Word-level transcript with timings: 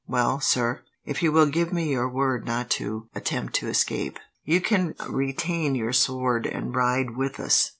Well, 0.07 0.39
sir, 0.39 0.81
if 1.05 1.21
you 1.21 1.31
will 1.31 1.45
give 1.45 1.71
me 1.71 1.91
your 1.91 2.09
word 2.09 2.43
not 2.43 2.71
to 2.71 3.07
attempt 3.13 3.53
to 3.57 3.67
escape, 3.67 4.17
you 4.43 4.59
can 4.59 4.95
retain 5.07 5.75
your 5.75 5.93
sword, 5.93 6.47
and 6.47 6.73
ride 6.73 7.15
with 7.15 7.39
us." 7.39 7.69